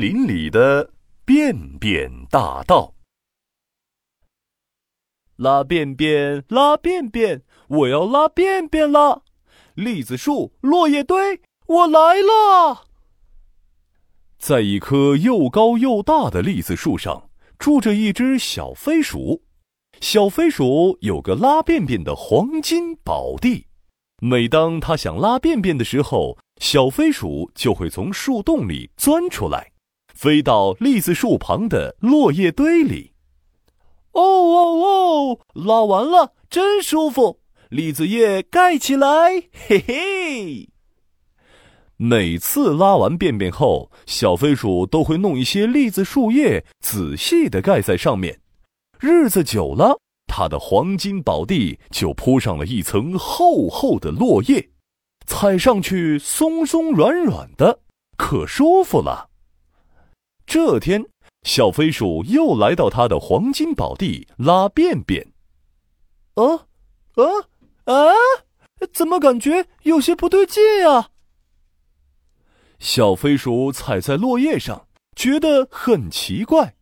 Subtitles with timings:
[0.00, 0.92] 林里的
[1.26, 2.94] 便便大道。
[5.36, 9.20] 拉便便，拉便便，我要拉便便啦！
[9.74, 12.84] 栗子树，落叶堆，我来啦！
[14.38, 17.28] 在一棵又高又大的栗子树上，
[17.58, 19.42] 住着一只小飞鼠。
[20.00, 23.66] 小飞鼠有个拉便便的黄金宝地，
[24.22, 29.72] 每当它想拉便便的时候，小飞鼠就会从树洞里钻出来，
[30.20, 33.12] 飞到栗子树旁的落叶堆里。
[34.12, 35.38] 哦哦哦！
[35.54, 37.40] 拉完了，真舒服。
[37.70, 39.08] 栗子叶盖起来，
[39.66, 40.68] 嘿嘿。
[41.96, 48.40] 每次拉完便便后，小飞鼠都会弄一些栗子树叶，仔细的盖在上面。
[48.98, 54.68] 日子久了，它的黄金宝地就铺上了一层厚厚的落叶。
[55.26, 57.80] 踩上去松松软软的，
[58.18, 59.29] 可舒服了。
[60.52, 61.06] 这天，
[61.44, 65.32] 小飞鼠又来到它的黄金宝地拉便便。
[66.34, 66.66] 啊
[67.14, 67.22] 啊
[67.84, 67.94] 啊！
[68.92, 71.10] 怎么感觉有些不对劲啊？
[72.80, 76.74] 小飞鼠踩在落叶上，觉得很奇怪，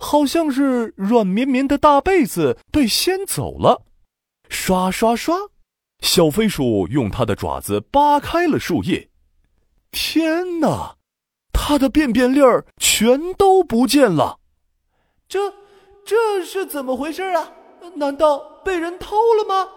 [0.00, 3.84] 好像是软绵绵的大被子被掀走了。
[4.48, 5.36] 刷刷刷。
[6.00, 9.08] 小飞鼠用它的爪子扒开了树叶，
[9.92, 10.96] 天哪，
[11.52, 14.38] 它的便便粒儿全都不见了！
[15.28, 15.52] 这
[16.04, 17.52] 这是怎么回事啊？
[17.94, 19.68] 难道被人偷了吗？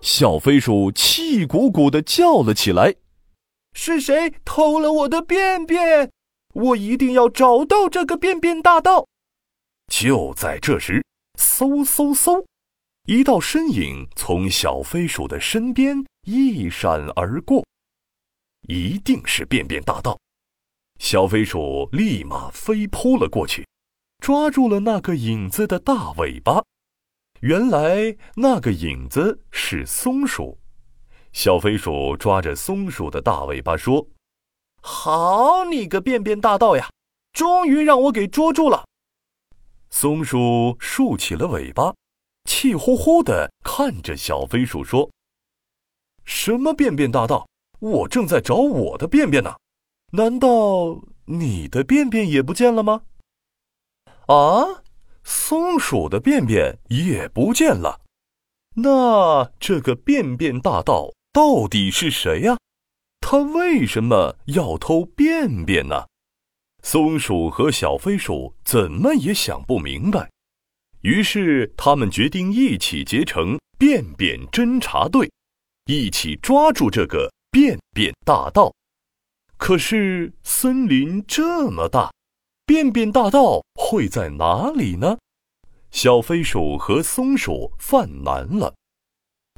[0.00, 2.94] 小飞鼠气鼓鼓的叫了起来
[3.74, 6.10] ：“是谁偷了我的便便？
[6.54, 9.06] 我一定要找到这个便便大盗！”
[9.88, 11.04] 就在这时，
[11.38, 12.44] 嗖嗖嗖。
[13.06, 17.64] 一道身影从小飞鼠的身边一闪而过，
[18.68, 20.18] 一定是便便大盗。
[21.02, 23.66] 小飞鼠立马飞扑了过去，
[24.20, 26.62] 抓住了那个影子的大尾巴。
[27.40, 30.56] 原来那个影子是松鼠。
[31.32, 34.06] 小飞鼠抓着松鼠的大尾巴说
[34.80, 36.88] ：“好你个便便大盗呀，
[37.32, 38.86] 终于让我给捉住了。”
[39.90, 41.92] 松鼠竖起了尾巴。
[42.48, 45.10] 气呼呼的看着小飞鼠说
[46.24, 47.48] ：“什么便便大盗？
[47.80, 49.52] 我正在找我的便便呢，
[50.12, 53.02] 难道你的便便也不见了吗？”
[54.28, 54.82] 啊，
[55.24, 58.00] 松鼠的便便也不见了，
[58.76, 62.56] 那这个便便大盗到底是谁呀？
[63.20, 66.06] 他为什么要偷便便呢？
[66.82, 70.30] 松鼠和小飞鼠怎么也想不明白。
[71.02, 75.30] 于是，他们决定一起结成便便侦察队，
[75.86, 78.72] 一起抓住这个便便大盗。
[79.64, 82.10] 可是，森林这么大，
[82.66, 85.18] 便便大道会在哪里呢？
[85.92, 88.74] 小飞鼠和松鼠犯难了。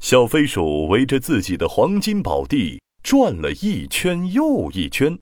[0.03, 5.17] 小飞鼠围着自己的黄金宝地转了一圈又一圈，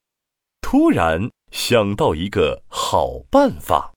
[0.59, 3.93] 突然想到一个好办法。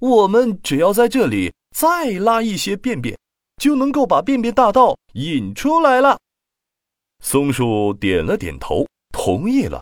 [0.00, 3.16] 我们只要在这里再拉一些便便，
[3.58, 6.18] 就能够把便便大道引出来了。
[7.22, 8.84] 松鼠点了点头，
[9.24, 9.80] 同意了。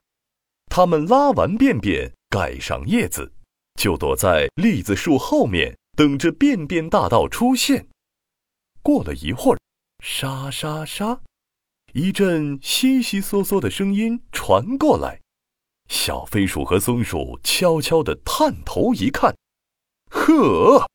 [0.66, 3.32] 他们拉完便便，盖上叶子，
[3.80, 7.88] 就躲在栗子树后面，等着便便大盗出现。
[8.82, 9.58] 过了一会儿，
[10.04, 11.22] 沙沙沙，
[11.94, 15.18] 一阵悉悉嗦嗦的声音传过来。
[15.88, 19.34] 小飞鼠和松鼠悄悄地探头一看。
[20.10, 20.86] 呵，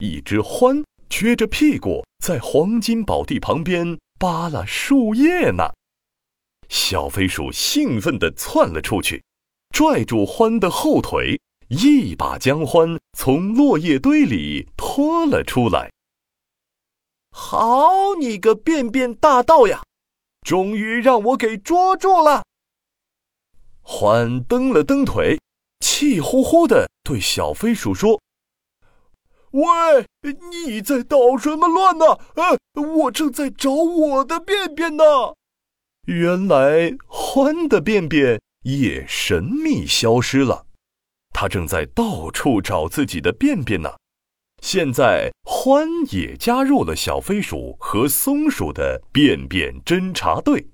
[0.00, 5.72] 一只獾撅着屁股在黄金宝地旁边扒拉树叶呢。
[6.88, 9.24] 小飞鼠兴奋地窜了出去，
[9.74, 15.90] 拽住獾的后腿，一把将獾从落叶堆里拖了出来。
[17.32, 19.82] 好你个便便大盗呀！
[20.42, 22.44] 终于让我给捉住了。
[23.82, 25.40] 獾蹬了蹬腿，
[25.80, 28.20] 气呼呼地对小飞鼠说。
[29.50, 30.06] 喂，
[30.52, 32.06] 你在捣什么乱呢？
[32.36, 35.04] 呃，我正在找我的便便呢。
[36.06, 40.66] 原来獾的便便也神秘消失了，
[41.34, 43.90] 他正在到处找自己的便便呢。
[44.62, 45.86] 现在獾
[46.16, 50.68] 也加入了小飞鼠和松鼠的便便侦察队，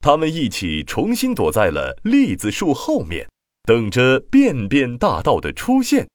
[0.00, 3.28] 他们一起重新躲在了栗子树后面，
[3.64, 6.08] 等着便便大盗的出现。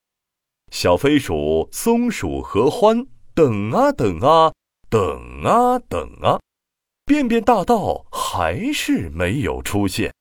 [0.71, 4.51] 小飞鼠、松鼠和獾等啊等啊，
[4.89, 6.39] 等啊等啊，
[7.07, 10.13] 便便大盗还是没有出现。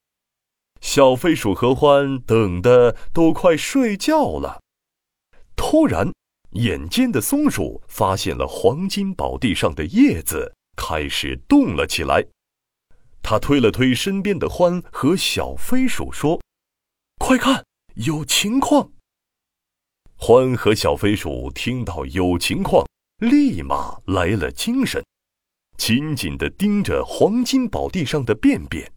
[0.80, 4.60] 小飞鼠和欢等的都快睡觉了。
[5.56, 6.12] 突然，
[6.52, 12.24] 眼尖的松鼠发现了黄金宝地上的叶子开始动了起来。
[13.20, 16.40] 他推了推身边的欢和小飞鼠，说
[17.18, 17.64] ：“快看，
[17.96, 18.92] 有情况！”
[20.14, 22.86] 欢和小飞鼠听到有情况，
[23.18, 25.04] 立马来了精神。
[25.76, 28.90] 紧紧地盯着黄金宝地上的便便，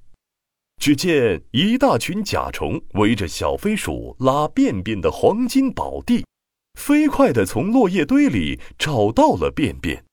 [0.81, 6.25] 只见一大群甲虫围着小飞鼠拉便便的黄金宝地，
[6.79, 10.03] 飞快地从落叶堆里找到了便便。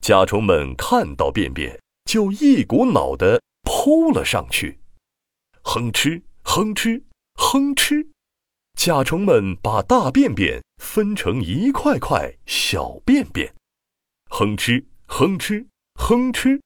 [0.00, 4.80] 甲虫们看到便便，就一股脑地扑了上去，
[5.62, 7.02] 哼哧哼哧
[7.34, 8.08] 哼哧，
[8.78, 13.54] 甲虫们把大便便分成一块块小便便，
[14.28, 15.66] 哼哧哼哧。
[15.94, 16.60] 哼哧，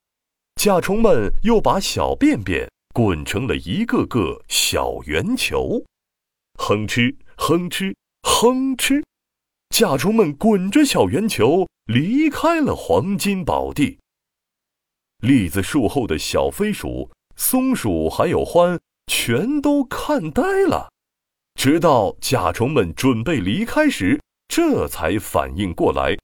[0.57, 5.85] 甲虫们又把小便便滚成了一个个小圆球。
[6.55, 9.05] 哼哧，哼哧，哼哧，
[9.71, 13.99] 甲虫们滚着小圆球离开了黄金宝地。
[15.19, 20.91] 栗子树后的小飞鼠、松鼠还有獾全都看呆了，
[21.55, 26.17] 直到甲虫们准备离开时，这才反应过来。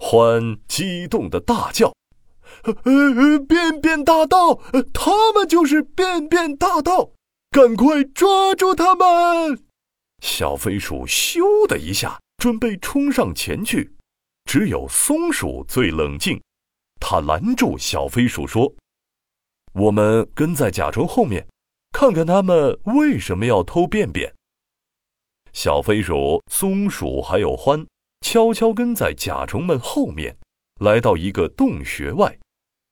[0.00, 1.92] 獾激动的大叫。
[2.64, 4.54] 呃，便便大盗，
[4.92, 7.12] 他们就是便便大盗，
[7.50, 9.62] 赶快抓住他们！
[10.22, 13.94] 小飞鼠咻的一下，准备冲上前去，
[14.44, 16.42] 只有松鼠最冷静，
[17.00, 18.74] 他拦住小飞鼠说
[19.72, 21.46] ：“我们跟在甲虫后面，
[21.92, 24.34] 看看他们为什么要偷便便。”
[25.52, 27.86] 小飞鼠、松鼠还有獾
[28.20, 30.36] 悄悄跟在甲虫们后面。
[30.80, 32.38] 来到一个洞穴外，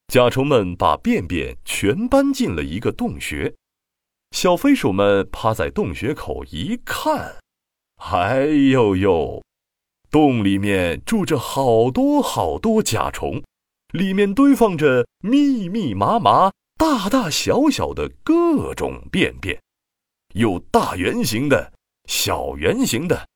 [0.08, 3.54] 甲虫们把便便全搬进了一个洞穴。
[4.32, 7.36] 小飞鼠们趴在洞穴口一看，
[7.96, 9.42] 哎呦呦，
[10.10, 13.42] 洞里面住着好多好多甲虫，
[13.94, 19.58] 里面堆放着密密麻麻、大大小小的各种便便，
[20.34, 21.72] 有大圆形的、
[22.04, 23.26] 小圆形的，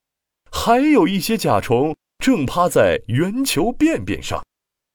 [0.50, 1.96] 还有一些甲虫。
[2.22, 4.40] 正趴在圆球便便上，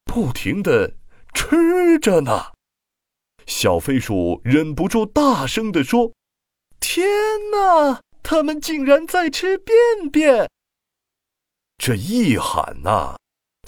[0.05, 0.93] 不停的
[1.33, 2.53] 吃着呢。
[3.45, 6.13] 小飞鼠忍不住大声地说
[6.79, 7.05] ：“天
[7.51, 10.49] 哪，它们竟然在吃便便！”
[11.77, 13.17] 这一喊呐，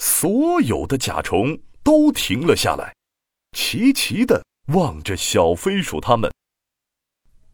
[0.00, 2.94] 所有的甲虫都停了下来，
[3.52, 6.32] 齐齐的望着小飞鼠他们。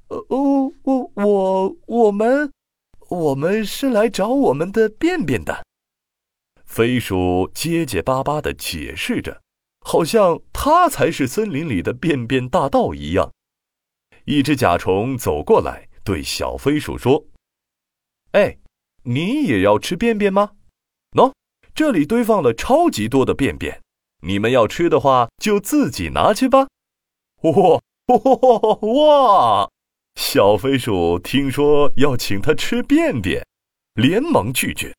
[0.06, 2.52] 呃，哦，我我我们，
[3.08, 5.65] 我们是来找我们的便便的。
[6.66, 9.40] 飞鼠结结巴巴地解释着，
[9.80, 13.32] 好像它才是森林里的便便大盗一样。
[14.24, 17.24] 一只甲虫走过来，对小飞鼠说
[18.32, 18.58] ：“哎，
[19.04, 20.50] 你也要吃便便吗？
[21.12, 21.32] 喏，
[21.74, 23.80] 这里堆放了超级多的便便，
[24.22, 26.66] 你们要吃的话就自己拿去吧。”
[27.42, 29.70] 哇哇哇！
[30.16, 33.46] 小飞鼠听说要请他吃便便，
[33.94, 34.94] 连忙拒绝。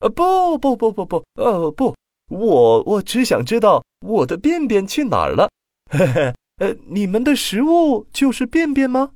[0.00, 1.94] 呃不不不不不呃不，
[2.30, 5.50] 我我只想知道我的便便去哪儿了。
[5.90, 9.12] 嘿嘿，呃，你们的食物就是便便吗？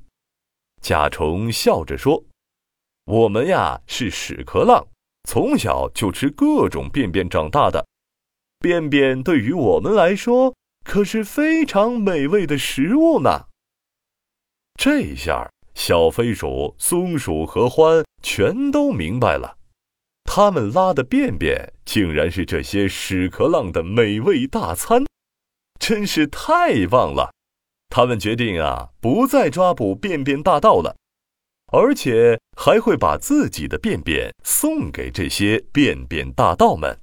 [0.81, 2.25] 甲虫笑着说
[3.05, 4.85] ：“我们呀是屎壳郎，
[5.29, 7.85] 从小就吃各种便便长大的。
[8.59, 13.45] 便便对于我们来说可是非常美味的食物呢。”
[14.75, 19.57] 这下，小飞鼠、松鼠和獾全都明白了。
[20.35, 25.05] 他们拉的便便竟然是这些屎壳郎的美味大餐，
[25.79, 27.31] 真是太棒了！
[27.89, 30.95] 他们决定啊，不再抓捕便便大盗了，
[31.71, 36.99] 而且还会把自己的便便送给这些便便大盗们。